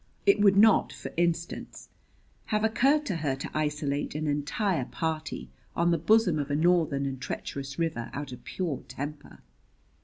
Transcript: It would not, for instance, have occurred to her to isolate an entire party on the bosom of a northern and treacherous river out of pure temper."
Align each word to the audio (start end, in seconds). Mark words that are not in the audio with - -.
It 0.25 0.39
would 0.41 0.57
not, 0.57 0.91
for 0.91 1.11
instance, 1.15 1.89
have 2.47 2.63
occurred 2.63 3.05
to 3.05 3.17
her 3.17 3.35
to 3.35 3.51
isolate 3.53 4.15
an 4.15 4.25
entire 4.25 4.85
party 4.85 5.51
on 5.75 5.91
the 5.91 5.99
bosom 5.99 6.39
of 6.39 6.49
a 6.49 6.55
northern 6.55 7.05
and 7.05 7.21
treacherous 7.21 7.77
river 7.77 8.09
out 8.11 8.31
of 8.31 8.43
pure 8.43 8.81
temper." 8.87 9.41